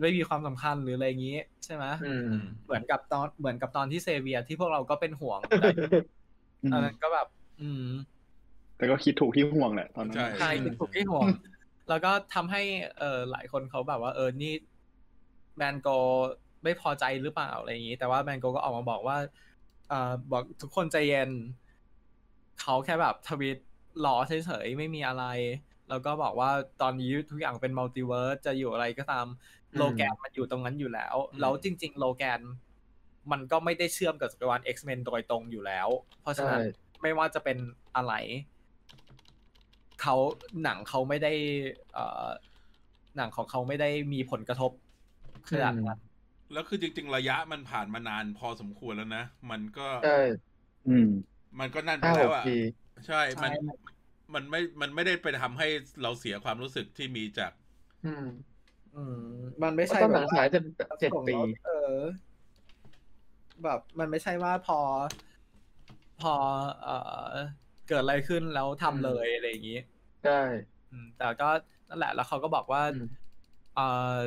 [0.00, 5.40] ไม่มีความสำคัญหรืออะไรอย่างนี้ ใช่ไหมอืมเหมือนกับตอนเหมือนกับตอนที่เซเวียที่พวกเราก็เป็นห่วง
[6.62, 7.26] อืมตอนนั้นก็แบบ
[7.60, 7.86] อืม
[8.76, 11.26] แต่ก็คิดถูกที่ห่วงแหละตอนนั้นใช่ใช่คิดถูกที่ห่วง
[11.88, 12.62] แล้วก็ทำให้
[12.98, 14.52] เออหลายคนเขาแบบว่า เออนี่
[15.56, 15.88] Mangold
[16.64, 19.16] ไม่พอใจหรือเปล่าอะไรอย่างนี้ แต่ว่า Mangold ก็ออกมาบอกว่า
[19.88, 21.30] เอ่อบอกทุกคนใจเย็น
[22.60, 23.58] เขาแค่แบบทวีต
[24.04, 25.24] ล้อเฉยๆไม่มีอะไร
[25.88, 26.50] แล้วก็บอกว่า
[26.82, 29.26] ตอนนี้ทุกอย่างเป็น multiverse จะอยู่อะไรก็ตาม
[29.72, 32.40] อืม Logan มันอยู่ตรงนั้นอยู่แล้วอืมแล้วจริง ๆ Logan
[33.32, 35.88] มันก็ไม่ได้เชื่อมกับจักรวาล X-Men โดยตรงอยู่แล้ว
[36.20, 36.64] เพราะฉะนั้นใช่
[37.02, 37.58] ไม่ว่าจะเป็น
[37.96, 38.14] อะไร
[40.02, 40.16] เขา
[40.62, 41.32] หนังเขาไม่ได้
[41.94, 42.26] เอ่อ
[43.16, 44.70] หนังของเขาไม่ได้มีผลกระทบ
[45.50, 45.98] ขนาดนั้น
[46.52, 50.18] แล้วคือจริง ๆ ระยะมันผ่านมานานพอสมควรแล้วนะ มันก็ใช่
[50.88, 51.08] อืม
[51.60, 52.56] มันก็นั่นไปห้าหแล้วกอะปี
[53.06, 53.60] ใช่ มันใช่
[54.34, 55.66] มันไม่ มันไม่ได้ไปทำให้
[56.02, 57.52] เราเสียความรู้สึกที่มีจาก
[58.04, 58.24] อืม
[58.94, 59.16] อืม
[59.62, 60.58] มันไม่เพราะใช่ตอนหนังแบบฉายจะ
[60.90, 61.98] ว่าเจ็ดส่งปีแล้วเออ
[63.62, 64.78] แบบ มันไม่ใช่ว่าพอ
[66.20, 66.34] พอ
[66.82, 66.96] เอ่
[67.30, 67.34] อ
[67.88, 69.78] เกิดอะไรขึ้นแล้วทำเลยอะไรอย่างนี้
[70.24, 70.40] ใช่
[70.90, 71.48] อืมแต่ก็
[71.88, 73.06] นั่นแหละ แล้วเขาก็บอกว่าอืม
[73.74, 74.18] เอ่อ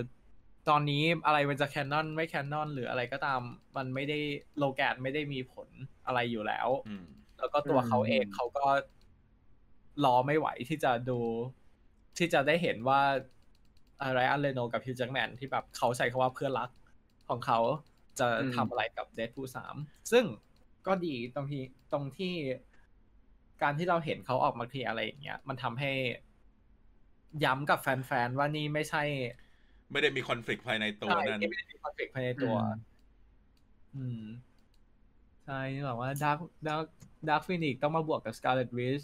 [0.70, 3.42] ตอนนี้อะไรมันจะแคนนอนไม่แคนนอนหรืออะไรก็ตาม
[3.78, 4.20] มันไม่ได้
[4.58, 5.70] โลแกนไม่ได้มีผล
[6.06, 7.06] อะไรอยู่แล้วอืม
[7.39, 8.67] แล้วก็ตัวอืมเขาเองเขาก็
[10.06, 11.19] รอไม่ไหวที่จะดู
[12.17, 13.02] ที่จะได้เห็นว่า
[14.02, 16.69] อะไรอันเลโนกับฮิวจ c กแมนที่แบบเขาใช้คำว่าเพื่อนรัก
[17.30, 17.60] ของเขา
[18.19, 19.76] จะทำอะไรกับเด p พูสาม
[20.12, 20.26] ซึ่ง
[20.88, 22.34] ก็ดีตรงที่ตรงที่
[23.62, 25.91] การที่เราเห็นเขาออกมาเคลียร์อะไรอย่างเงี้ย มันทำให้
[27.43, 29.04] ย้ำกับแฟนๆ ว่านี่ไม่ใช่
[29.91, 32.56] ไม่ได้มี conflict ภายในตัวใช่นั่นที่ไม่ได้มี conflict ภายในตัว
[33.95, 34.23] อืม
[35.45, 36.84] ใช่ที่บอกว่าดาร์ d ดาร์
[37.30, 39.04] ดาร์ p ฟินิกต้องมาบวกกับ Scarlet Witch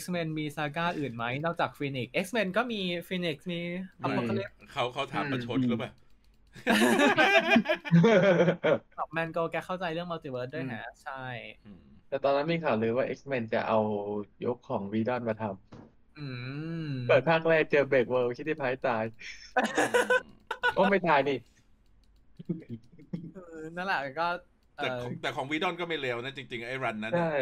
[0.00, 3.60] X-Men มี saga อื่นไหมนอกจาก Phoenix X-Men ก็มีPhoenix มี
[3.98, 5.92] ไม่ Apocalypse เขาเขาถามประชดอืมหรือเปล่า
[9.12, 11.22] Mangold แกเข้าใจเรื่อง multiverse ด้วยฮะใช่
[11.64, 13.78] อืมแต่ตอนนั้นมีข่าวลือว่า X-Men จะเอา
[14.44, 15.44] ยกของ Whedon มาทำ
[16.18, 16.26] อื
[16.88, 19.04] มเปิดภาคแรกเจอ Breakworld Kitty Pryde ตาย
[20.74, 21.38] โอ้ไม่ตายนี่
[23.34, 24.49] เออนั่นแหละก็เอ
[24.82, 27.34] แต่ของแต่ของ Whedon ก็ไม่เลวนะ จริงๆ ไอ้ run นั้นใช่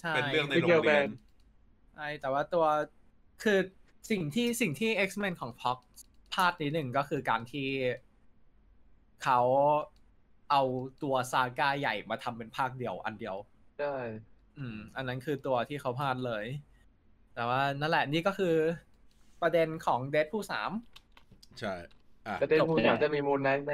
[0.00, 1.10] ใช่เป็นเรื่องในไม่โรเกี่ยงวเรียนกัน
[1.94, 2.66] ใช่แต่ว่าตัว
[3.42, 3.58] คือ
[4.10, 5.78] สิ่งที่สิ่งที่ X-Men ของ Fox
[6.32, 7.68] พลาดนิดหนึ่งก็คือการที่
[9.24, 9.40] เขา
[10.50, 10.62] เอา
[11.02, 13.36] ตัวซาก้าใหญ่มาทำเป็นภาคเดียวอันเดียว
[13.78, 13.94] ใช่
[14.58, 16.44] อืม อันนั้นคือตัวที่เขาพลาดเลย
[17.34, 18.54] แต่ว่านั่นแหละนี่ก็คือ
[19.42, 20.70] ประเด็นของเด p พูสาม
[21.60, 21.74] ใช่
[22.26, 23.72] อะ ประเด็นจบมูลแล้วจะมีมูลไนท์ไหม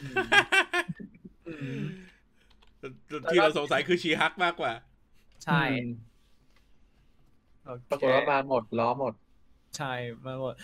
[0.00, 0.16] อืม
[3.30, 4.72] ที่เราสงสัยคือ She-Hulk มากกว่า
[5.44, 5.90] ใช่อืม
[7.64, 9.14] โอเคปรากฏว่ามาหมดล้อหมด
[9.76, 9.92] ใช่
[10.26, 10.54] มาหมด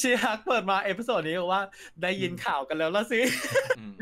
[0.00, 1.62] She-Hulk เปิดมา episode นี้บอกว่า
[2.02, 3.20] ได้ยินข่าวกันแล้วละสิ
[3.78, 3.92] อืม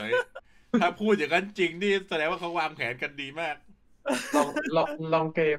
[0.00, 0.12] เฮ้ย
[0.80, 3.56] ถ้าพูดอย่างนั้นจริงนี่แสดงว่าเขาวางแผนกันดีมาก
[4.36, 5.58] long long long game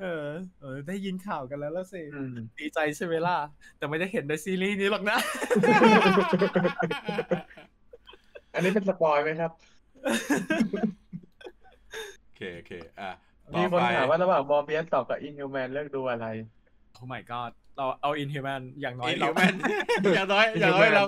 [0.00, 0.28] เออ
[0.60, 3.38] เออ ได้ยินข่าวกันแล้วละสิอืมดีใจใช่ไหมล่ะ
[3.78, 5.18] แต่ไม่ได้เห็นในซีรีส์นี้หรอกนะ
[8.54, 9.50] อันนี้เป็น spoil ไหมครับ
[12.22, 16.26] โอเคโอเคอะแต่มีคนไปถามว่าระหว่าง Morbius ต่อกับ Inhuman เลือกดูอะไร
[16.92, 19.54] โอ้ my god เราเอา Inhumanอย่างน้อย Inhuman เรา
[20.14, 21.04] อย่างน้อยอย่างน้อย Inhuman เรา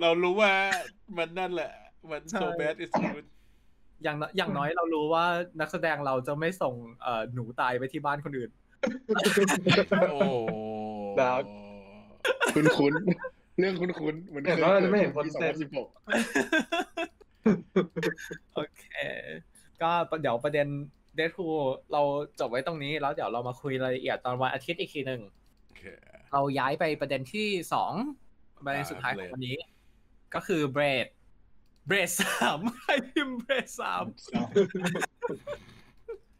[0.00, 0.52] เรารู้ว่า
[1.16, 1.72] มันนั่นแหละ
[2.10, 3.24] มันใช่ so bad is good
[4.02, 5.24] อย่างน้อยอย่างน้อยเรารู้ว่า
[5.60, 8.50] นักแสดงเราจะไม่ส่งเอ่อหนูตายไปที่บ้านคนอื่น
[10.12, 10.20] โอ้
[11.20, 11.42] dark
[12.54, 15.64] คุ้นคุ้นๆ เรื่องคุ้นคุ้นๆเหมือนเห็นว่าเราจะไม่เห็นคนปีเซ็น2016
[18.54, 18.84] โอเค
[19.82, 20.66] ก็เดี๋ยวประเด็น
[21.16, 21.46] เด d ทู
[21.92, 22.02] เรา
[22.40, 25.20] จบไว้ตรงนี้แล้วเดี๋ยวเรามาคุยรายละเอียดตอนวันอาทิตย์อีกทีหนึ่ง
[25.66, 25.84] โอเค
[26.32, 27.92] เราย้ายไปประเด็นที่สอง
[28.66, 29.56] ประเด็นสุดท้ายของวันนี้
[30.34, 31.06] ก็คือ Blade
[31.86, 34.04] Blade สามใครพิมพ์ Blade สาม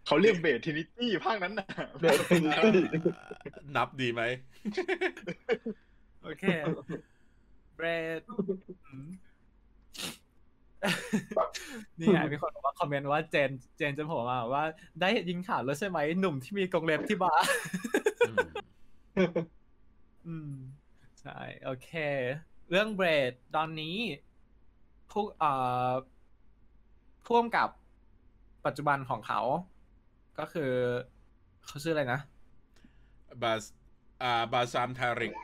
[0.07, 1.67] เขาเรียก Blade Trinity ภาคนั้นน่ะ
[2.01, 2.83] เบส Trinity
[3.77, 4.23] นับดีไหม
[6.25, 6.45] โอเค
[7.81, 8.21] เบรด
[8.87, 9.09] อืม
[11.99, 14.65] นี่ไงมีคนบอกว่าคอมเมนต์ว่าเจน เจนจะบอกมาว่า
[15.01, 17.47] ได้ยิงข่าวแล้วใช่ไหมหนุ่มที่มีกรงเล็บที่บาร์
[18.29, 18.49] อืม
[20.27, 20.53] อืม
[21.21, 21.91] ใช่โอเค
[22.71, 23.97] เรื่องเบรดตอนนี้
[25.11, 25.53] ผู้เอ่
[25.91, 25.93] อ
[27.27, 27.69] พ่วงกับ
[28.67, 29.41] ปัจจุบันของเขา
[30.39, 30.73] ก็คือ
[31.67, 32.21] เขาชื่ออะไรนะ
[33.43, 33.65] บาส
[34.23, 35.35] อ่าบาซามทาริก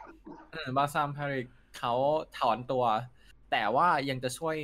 [0.76, 1.46] บาซามพาริก
[1.78, 1.94] เขา
[2.38, 2.84] ถอนตัว
[3.50, 4.56] แต่ว่ายังจะช่วย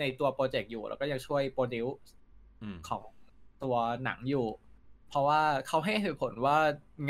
[0.00, 1.86] ในตัวโปรเจกต์อยู่ แล้วก็ยังช่วยโปรดิว
[2.62, 3.02] อืมของ
[3.62, 4.46] ตัวหนังอยู่
[5.08, 6.56] เพราะว่าเขาให้เหตุผลว่า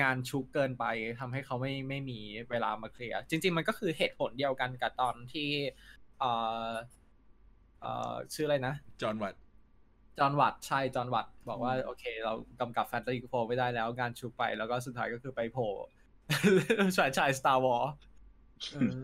[0.00, 0.84] งานชุกเกินไป
[1.20, 2.18] ทำให้เขาไม่ไม่มี
[2.50, 5.50] เวลามาเคลียร์ จริง ๆ มันก็คือเหตุผลเดียวกันกับตอนที่
[6.18, 6.30] เอ่
[6.68, 6.70] อ
[7.80, 9.34] เอ่อชื่ออะไรนะจอห์นวัต
[10.18, 15.70] จอห์นวัตใช่จอห์นวัตบอกว่าโอเค เรากำกับแฟนตาซีโฟไม่ได้แล้วงานชุกไปแล้วก็สุดท้ายก็คือไปโผล่
[16.96, 17.88] ฉายฉาย Star Wars
[18.72, 18.96] เออ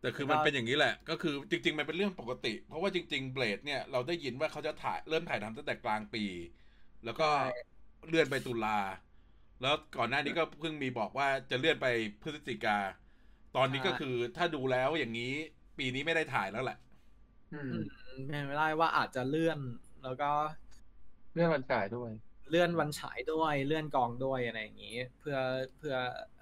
[0.00, 6.20] แต่คือมันเป็นอย่างนี้แหละ ก็คือจริง ๆ มันเป็นเรื่องปกติ เพราะว่าจริง ๆ เบลดเนี่ยเราได้ยินว่าเขาจะถ่ายเริ่มถ่ายทำตั้งแต่กลางปี
[7.04, 7.70] แล้วก็ใช่
[8.06, 8.68] เลื่อนไปตุลา
[9.60, 11.86] แล้วก่อนหน้านี้ก็เพิ่งมีบอกว่าจะเลื่อนไป
[12.22, 12.70] พฤศจิกา
[13.52, 15.32] ตอนนี้ก็คือถ้าดูแล้วอย่างนี้
[15.78, 16.76] ปีนี้ไม่ได้ถ่ายแล้วแหละ
[17.50, 17.72] อืม
[18.06, 19.58] อืมเป็นไม่ได้ว่าอาจจะเลื่อน
[20.00, 20.26] แล้วก็
[21.34, 22.10] เรื่องมันฉายด้วย
[22.48, 25.36] เลื่อนวันฉายด้วยเลื่อนกองด้วยอะไรอย่างนี้ เพื่อ
[25.76, 25.94] เพื่อ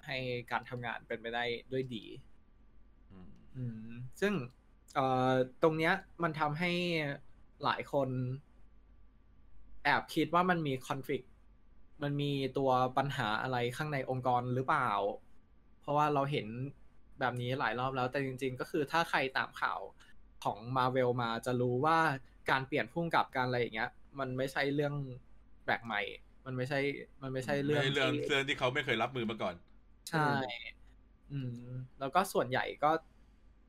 [0.05, 0.15] ให้
[0.51, 2.28] การทำงานเป็นไปได้ด้วยดีอืมอืม
[4.21, 4.33] ซึ่ง
[4.95, 5.31] เอ่อ
[5.63, 5.93] ตรงเนี้ย
[6.23, 6.71] มันทำให้
[7.63, 8.09] หลายคน
[9.83, 11.23] แอบคิดว่ามันมีคอน FLICT
[12.03, 14.91] มันมีตัวปัญหาอะไรข้างในองค์กรหรือเปล่า
[15.81, 16.47] เพราะว่าเราเห็น
[17.19, 19.79] แบบนี้หลายรอบแล้ว แต่จริง ๆ ก็คือถ้าใครตามข่าว
[20.43, 21.97] ของ Marvel มาจะรู้ว่า
[22.49, 24.93] การเปลี่ยนพุ่งกับการอะไรอย่างเงี้ย มันไม่ใช่เรื่อง
[25.63, 26.01] แปลกใหม่
[26.45, 26.79] มันไม่ใช่
[27.21, 29.55] มันไม่ใช่เรื่องไม่ใช่เรื่องที่เรื่องที่เขาไม่เคยรับมือมาก่อน
[30.09, 30.29] ใช่
[31.31, 31.55] อืม
[31.99, 32.91] แล้วก็ส่วนใหญ่ก็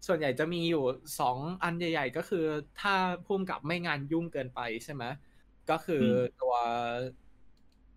[0.06, 0.84] ส่วนใหญ่จะมีอยู่
[1.20, 2.46] สองอันใหญ่ ๆ ก็คือ
[2.80, 2.94] ถ้า
[3.26, 5.04] พุ่มกับไม่งานยุ่งเกินไปใช่ไหม
[5.70, 6.54] ก็คืออมตัว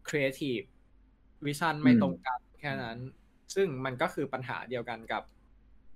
[0.08, 0.66] Creative
[1.46, 2.98] Vision ไม่อืมตรงกันแค่นั้น
[3.56, 5.24] ซึ่งมันก็คือปัญหาเดียวกันกับ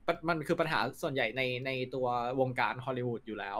[0.06, 2.08] ปะมันคือปัญหาส่วนใหญ่ในในตัว
[2.40, 3.60] วงการฮอลลีวูดอยู่แล้ว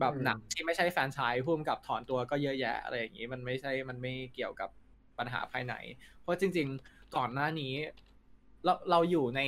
[0.00, 4.70] แบบอืมหนังที่ไม่ใช่แฟรนไชายพุ่มกับถอนตัวก็เยอะแยะอะไรอย่างนี้ มันไม่ใช่มันไม่เกี่ยวกับ
[5.18, 5.74] ปัญหาภายใน
[6.20, 7.74] เพราะจริง ๆ ก่อนหน้านี้
[8.64, 9.42] เราเราอยู่ใน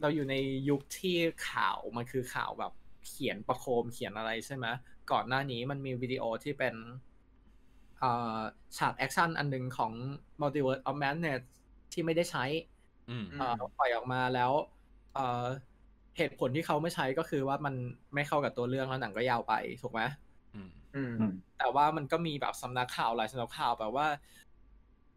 [0.00, 0.34] เราอยู่ใน
[0.68, 1.16] ยุคที่
[1.50, 2.72] ข่าวมันคือข่าวแบบ
[3.06, 4.66] เขียนประโคมเขียนอะไรใช่ไหม
[5.12, 6.74] ก่อนหน้านี้มันมีวิดีโอที่เป็น
[8.00, 8.38] เอ่อ
[8.78, 9.92] ฉากแอคชั่นอันหนึ่งของ
[10.40, 11.40] Multiverse of Madness
[11.92, 12.44] ที่ไม่ได้ใช้
[13.10, 14.50] อืมเอ่อปล่อยออกมาแล้ว
[15.14, 15.44] เอ่อ
[16.16, 17.74] เหตุผลที่เขาไม่ใช้ก็คือว่ามัน
[18.14, 20.00] ไม่เข้ากับตัวเรื่องแล้วหนังก็ยาวไปถูกไหม
[20.54, 24.06] อืมอืมอืมแต่ว่ามันก็มีแบบสำนักข่าวหลายสำนักข่าวแบบว่า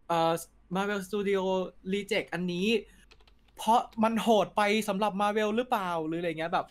[0.07, 0.33] เอ่อ
[0.75, 1.41] Marvel Studio
[1.93, 2.67] reject อันนี้
[3.63, 6.67] เพราะมันโหดไปสำหรับ Marvel หรือเปล่าหรืออะไรเงี้ยแบบ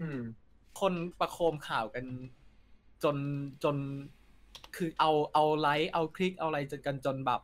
[0.00, 0.20] อืม
[0.80, 2.04] คนประโคมข่าวกัน
[3.02, 3.16] จน
[3.64, 3.76] จน
[4.76, 7.40] คือเอาเอาไลค์เอาคลิกเอาอะไรจนกันจนแบบ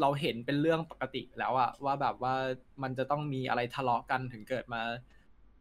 [0.00, 2.34] เราเห็นเป็นเรื่องปกติแล้วอะว่าแบบว่า
[2.82, 4.80] มันจะต้องมีอะไรทะเลาะกันถึงเกิดมา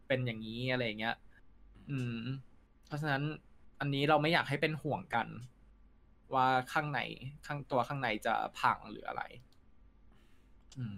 [0.08, 1.16] เป็นอย่างนี้อะไรอย่างเงี้ย
[1.90, 2.18] อืม
[2.88, 3.24] เพราะฉะนั้น
[3.80, 5.28] อันนี้เราไม่อยากให้เป็นห่วงกัน
[6.36, 7.00] ว่าข้างใน
[7.46, 9.24] ข้างตัวข้างในจะพังหรืออะไร
[10.78, 10.98] อืม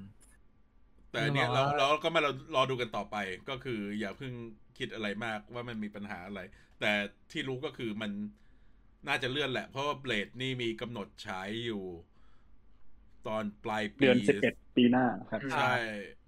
[1.15, 3.17] แต่อันเนี้ยนึเรากออกว่าเราก็มารอรอดูกันต่อไป
[3.49, 4.33] ก็คืออย่าเพิ่ง
[4.77, 6.41] คิดอะไรมากว่ามันมีปัญหาอะไร
[6.81, 6.91] แต่
[7.31, 8.11] ที่รู้ก็คือมัน
[9.07, 11.83] น่าจะเลื่อนแหละ เพราะว่าเบลดนี่มีกำหนดฉายอยู่
[13.27, 15.75] ตอนปลายปีเดือนสิบเอ็ดปีหน้าครับ ใช่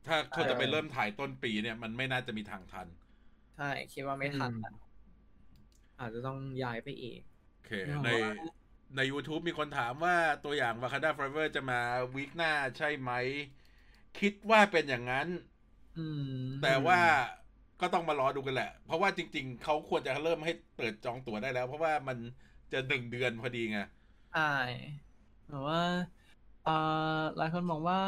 [0.08, 2.88] ถ้าเขาจะไปเริ่มถ่ายต้นปีเนี่ย มันไม่น่าจะมีทางทัน
[3.58, 4.74] ใช่ คิดว่าไม่ทันอืมอะ
[6.00, 7.22] อาจจะต้องย้ายไปอีก
[7.54, 8.32] โอเคนึกออกในว่า
[8.98, 11.80] ใน YouTube มีคนถามว่าตัวอย่าง Wakanda Forever จะมา
[12.16, 13.12] วีคหน้าใช่ไหม
[14.20, 15.28] คิดว่าเป็นอย่างนั้น
[15.98, 17.00] อืมแต่ว่า
[17.82, 22.18] ก็ต้องมารอดูกันแหละ เพราะว่าจริง ๆ เขาควรจะเริ่มให้เปิดจองตั๋วได้แล้ว เพราะว่ามัน
[22.72, 23.80] จะหนึ่งเดือนพอดีไง
[24.32, 24.42] ใช่
[25.48, 25.82] แต่ว่า
[26.64, 26.72] เอ่อ
[27.38, 28.00] หลายคนมองว่า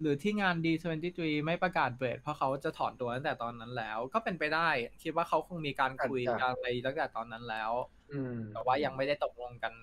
[0.00, 4.68] หรือที่งาน D23 ไม่ประกาศเบรดเพราะเขาจะถอนตัวตั้งแต่ตอนนั้นแล้ว ก็เป็นไปได้
[5.02, 7.72] คิดว่าเขาคงมีการคุยอาจจะการอะไรตั้งแต่ตอนนั้นแล้ว
[8.12, 9.74] อืมแต่ว่ายังไม่ได้ตกลงกัน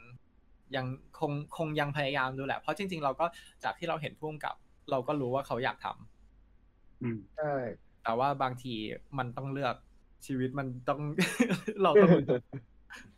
[0.75, 0.85] ยัง
[1.19, 3.25] คงคงยังพยายามดูแหละ เพราะจริง ๆ เราก็
[3.63, 4.55] จากที่เราเห็นพุ่มกับ
[4.91, 7.45] เราก็รู้ว่าเขาอยากทำอืมใช่
[8.01, 8.69] แต่ว่าบางที
[9.17, 9.75] มันต้องเลือก
[10.27, 10.99] ชีวิตมันต้อง
[11.81, 12.11] เราต้อง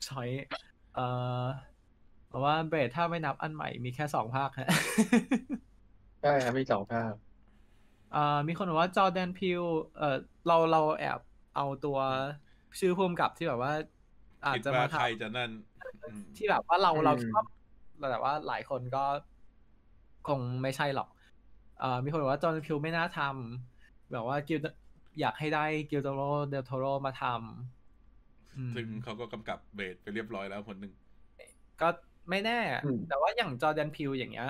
[0.07, 0.29] ช้อย
[0.91, 1.01] เอ่อ
[2.27, 4.67] เพราะว่าเบรดถ้าไม่นับอันใหม่มีแค่สองภาคฮะ
[6.21, 7.13] ใช่ครับมีสองภาค
[8.09, 9.61] เอ่อมีคนบอกว่าจอแดนพิว
[9.95, 10.05] เอ่อ
[10.45, 11.19] เราเราแอบ
[11.53, 11.97] เอาตัว
[12.79, 13.73] ชื่อพุ่มกับที่แบบว่า
[14.45, 15.51] อาจคิดจะว่ามาทใครจะนั่น
[16.07, 17.43] อืมำที่แบบว่าเราเราอืมคิดว่า
[18.11, 18.99] แต่ว่าหลายคนก็
[20.27, 21.07] คงไม่ใช่หรอก
[21.81, 24.59] เอ่อมีคนบอกว่าจอแดนพิวไม่น่าทำแบบว่ากิล
[25.19, 30.93] อยากให้ได้กิลโตโรเดลโทโรมาทำอืมซึ่งเขาก็กำกับเบรดไปเรียบร้อยแล้วคนหนึ่ง
[31.81, 31.89] ก็
[32.29, 34.47] ไม่แน่อืมแต่ว่าอย่างจอร์แดนพิวอย่างเงี้ย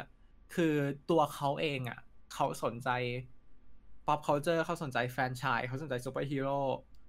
[0.56, 0.74] คือ
[1.10, 1.98] ตัวเขาเองอะ
[2.34, 2.90] เขาสนใจ
[4.06, 6.58] pop culture เขาสนใจแฟรนไชส์ เขาสนใจซูเปอร์ฮีโร่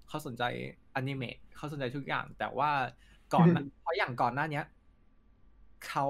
[0.09, 0.43] เขาสนใจ
[0.95, 2.71] อนิเมะเขาสนใจทุกอย่าง แต่ว่า
[3.35, 4.65] ก่อนหน้าเพราะอย่างก่อนหน้าเนี้ย
[5.87, 6.05] เขา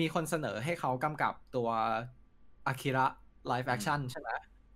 [0.00, 1.68] มีคนเสนอให้เขากำกับตัว
[2.70, 4.30] Akira live action ใช่ไหม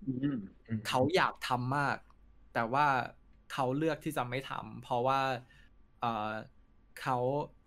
[0.07, 0.37] อืม
[0.69, 1.97] อืมเขาอยอยากทำมาก
[2.55, 2.87] แต่ว่า
[3.53, 5.21] เขาเลือกที่จะไม่ทำเพราะว่า
[6.01, 6.33] เออ
[7.01, 7.19] เขา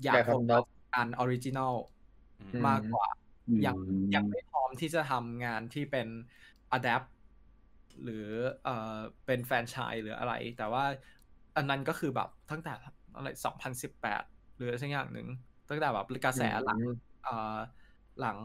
[0.03, 1.73] อยากอยากโฟกัสทำงาน original
[2.39, 3.07] อืมอืมมากกว่า
[3.65, 6.07] ยังอืมยังไม่พร้อมที่จะทำงานที่เป็น
[6.77, 7.07] adapt
[8.03, 8.27] หรือ
[8.63, 10.83] เอ่อเป็นแฟรนไชส์หรืออะไร แต่ว่า
[11.57, 12.73] อันนั้นก็คือแบบตั้งแต่
[13.15, 14.23] อะไร2018
[14.55, 15.27] หรือสักอย่างหนึ่ง
[15.69, 17.55] ตั้งแต่แบบกระแสหลังอืมเอ่อ
[18.19, 18.37] หลัง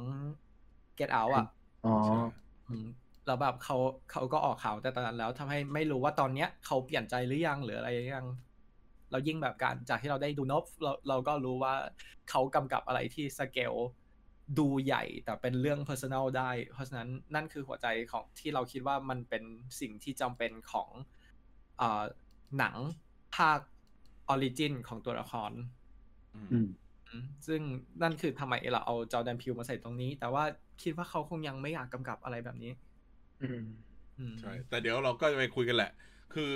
[0.99, 1.47] Get Out อะ
[1.85, 2.15] อ๋อใช่
[2.69, 2.87] อืม
[3.27, 3.77] แล้วแบบเขา
[4.11, 8.27] เขาก็ออกข่าวแต่ตอนนั้นแล้วทำให้ไม่รู้ว่าตอนเนี้ยเขาเปลี่ยนใจหรือยังหรืออะไรหรือยัง
[9.11, 11.75] เรายิ่งแบบการจากที่เราได้ดู Nope เราเราก็รู้ว่า
[12.31, 13.75] เขากำกับอะไรที่สเกล
[14.59, 19.43] ดูใหญ่แต่เป็นเรื่อง personal ได้ เพราะฉะนั้นนั่นคือหัวใจของที่เราคิดว่ามันเป็น
[19.81, 20.91] สิ่งที่จำเป็นของ
[21.79, 22.03] เอ่อ
[22.59, 22.77] หนัง
[23.37, 23.59] ภาค
[24.29, 25.53] origin ของตัวละคร
[26.35, 26.69] อืมอืมอืม
[27.47, 27.61] ซึ่ง
[28.03, 30.45] นั่นคือทำไมเราเอา Jordan Peele มาใส่ตรงนี้ แต่ว่า
[30.83, 32.73] คิดว่าเขาคงยังไม่อยากกำกับอะไรแบบนี้
[33.43, 33.63] อืม
[34.19, 35.93] อืมใช่ แต่เดี๋ยวเราก็จะไปคุยกันแหละ
[36.35, 36.55] คือ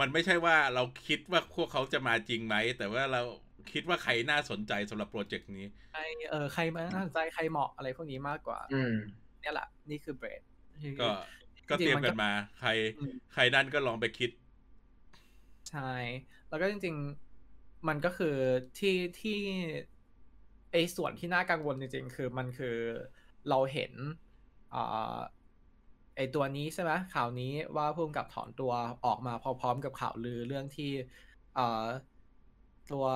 [0.00, 3.22] มันไม่ใช่ว่าเราคิดว่าพวกเขาจะมาจริงไหม แต่ว่าเรา
[3.72, 8.94] คิดว่าใครน่าสนใจสำหรับโปรเจกต์นี้ ใครเออใครมาน่าสนใจใครเหมาะอะไรพวกนี้มากกว่า อืม
[9.40, 10.40] เนี่ยแหละ นี่คือเบรด
[11.00, 11.08] ก็
[11.70, 14.30] ก็เตรียมกันมา ใครอืมใครนั่นก็ลองไปคิด
[15.70, 15.90] ใช่
[16.48, 17.25] แล้วก็จริง ๆ
[17.88, 18.36] มันก็คือ
[18.78, 19.38] ที่ที่
[20.72, 22.76] ไอ้ส่วนที่น่ากังวลจริงๆ คือมันคือ
[23.48, 23.92] เราเห็น
[24.74, 24.76] อ
[26.16, 28.72] ไอ้ตัวนี้ใช่ไหมข่าวนี้ว่าพุ่มกับถอนตัว
[29.06, 30.92] ออกมาพร้อมๆกับข่าวลือเรื่องที่
[31.58, 31.86] อ่า
[32.92, 33.06] ตัว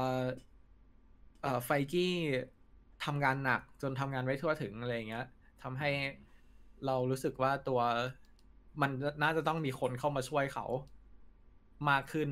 [1.43, 2.15] เอไฟกี้
[3.05, 5.27] ทำงานหนักจนทำงานไม่ทั่วถึงอะไรเงี้ย
[5.63, 5.91] ทำให้
[6.87, 7.81] เรารู้สึกว่าตัว
[8.83, 8.91] มัน
[9.23, 10.67] น่าจะต้องมีคนเข้ามาช่วยเขา
[11.91, 12.29] มากขึ้น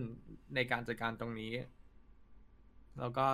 [0.55, 1.53] ในการจัดการตรงนี้
[3.01, 3.27] แล้วก็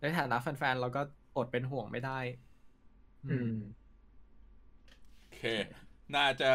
[0.00, 1.02] ในฐานะแฟนๆเราก็
[1.36, 2.18] อดเป็นห่วงไม่ได้
[3.26, 3.54] อืม
[5.18, 5.42] โอเค
[6.14, 6.50] น่าจะ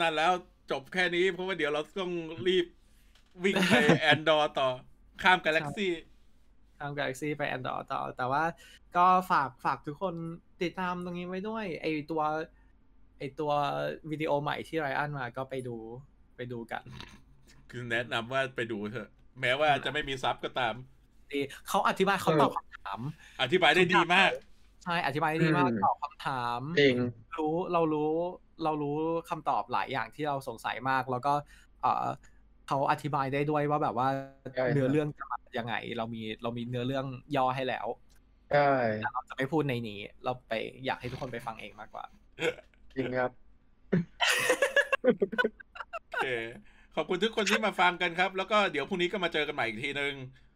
[0.00, 0.32] นั่นแล้ว
[0.70, 2.12] จบแค่นี้เพราะว่าเดี๋ยวเราต้อง
[2.46, 2.66] รีบ
[3.44, 4.68] วิ่งไปแอนดอร์ต่อ
[5.22, 5.92] ข้ามกาแล็กซี่
[6.80, 8.44] ทำ Galaxy ไป Android ต่อ แต่ว่า
[8.96, 10.14] ก็ฝากฝากทุกคน
[10.62, 12.22] ติดตามตรงนี้ไว้ด้วย ไอตัว
[13.18, 13.52] ไอตัว
[14.10, 15.76] วิดีโอใหม่ที่ไรอันมาก็ไปดู
[16.36, 16.82] ไปดูกัน
[17.70, 19.08] คือแนะนำว่าไปดูเถอะ
[19.40, 20.74] แม้ว่าจะไม่มีซับก็ตาม
[21.34, 23.00] ดีเขาอธิบายเขาตอบคำถาม
[23.42, 24.30] อธิบายได้ดีมาก
[24.84, 26.96] ใช่อธิบายได้ดีมากอืมตอบคำถามจริง
[27.38, 28.12] รู้เรารู้
[28.64, 28.96] เรารู้
[29.30, 31.32] คำตอบหลายอย่างที่เราสงสัยมาก แล้วก็
[31.82, 32.06] เออ
[32.68, 34.08] เขาอธิบายได้ด้วยว่าแบบว่า
[34.54, 37.86] ใช่ครับเนื้อเรื่องจะมายังไง เรามีเรามีเนื้อเรื่องย่อให้แล้ว
[38.52, 38.70] ใช่
[39.02, 40.52] แต่เราจะไม่พูดในนี้ เราไป
[40.84, 42.04] อยากให้ทุกคนไปฟังเองมากกว่า
[42.96, 43.30] จริงครับ
[46.08, 46.28] โอเค
[46.96, 50.49] ขอบคุณทุกคนที่มาฟังกันครับ แล้วก็เดี๋ยวพรุ่งนี้ก็มาเจอกันใหม่อีกทีนึงอืม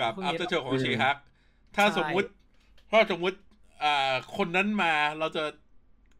[0.00, 1.16] กับพรุ่งอัพนี้เตอร์โชของอืมชีฮัก
[1.76, 2.28] ถ้าใช่สมมุติ
[2.90, 3.38] ถ้าสมมุติ
[3.82, 5.44] อ่าคนนั้นมาเราจะ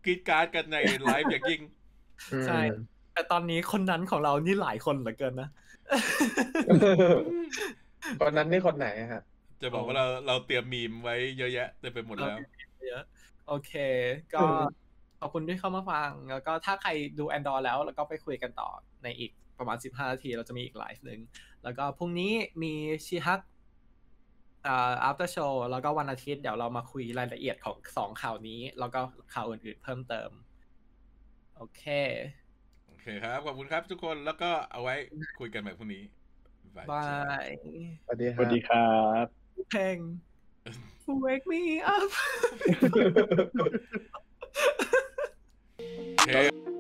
[0.05, 1.61] กรีดการ์ดกันในไลฟ์อย่างยิ่ง
[2.33, 2.61] อืมใช่
[3.15, 5.49] แต่ตอนนี้คนนั้นของเรานี่หลายคนเหลือเกินนะ
[8.21, 9.23] คนนั้นนี่คนไหนอะฮะ
[9.63, 12.39] จะบอกว่าเราเราเตรียมมีมไว้เยอะแยะเต็มไปหมดแล้ว
[12.89, 13.03] เยอะ
[13.49, 13.73] โอเค
[14.35, 14.41] ก็
[15.21, 18.69] ขอบคุณที่เข้ามาฟัง แล้วก็ถ้าใครดูแอนดอร์แล้ว แล้วก็ไปคุยกันต่อ
[19.03, 21.21] ในอีก ประมาณ 15 นาที เราจะมีอีกไลฟ์หนึ่ง
[21.65, 22.73] แล้วก็พรุ่งนี้มี
[23.07, 23.41] ชีฮัก
[24.67, 29.01] อ่า after show แล้วก็วันอาทิตย์เดี๋ยวเรามาคุยรายละเอียดของสองข่าวนี้ แล้วก็
[29.35, 30.31] ข่าวอื่นๆเพิ่มเติม
[31.57, 31.83] โอเค
[32.87, 34.95] โอเคครับ ขอบคุณครับทุกคนแล้วก็เอาไว้
[35.39, 36.03] คุยกันใหม่พรุ่งนี้
[36.77, 37.07] บาจ้า
[37.45, 37.47] ย
[38.05, 38.89] สวัสดีสครัวับสดีครั
[39.25, 39.27] บ
[39.71, 39.99] เพลง
[41.25, 41.63] wake me
[41.97, 42.11] up
[46.17, 46.74] โอเค